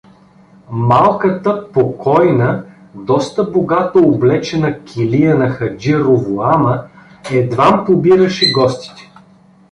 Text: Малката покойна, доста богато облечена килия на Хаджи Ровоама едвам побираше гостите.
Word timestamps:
Малката 0.69 1.71
покойна, 1.71 2.65
доста 2.95 3.43
богато 3.43 3.99
облечена 3.99 4.83
килия 4.83 5.35
на 5.37 5.49
Хаджи 5.49 5.99
Ровоама 5.99 6.83
едвам 7.31 7.85
побираше 7.85 8.51
гостите. 8.51 9.11